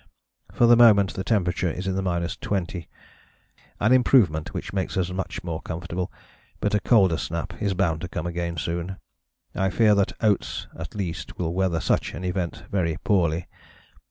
[0.51, 2.87] For the moment the temperature is in the 20°
[3.79, 6.11] an improvement which makes us much more comfortable,
[6.59, 8.97] but a colder snap is bound to come again soon.
[9.53, 13.47] I fear that Oates at least will weather such an event very poorly.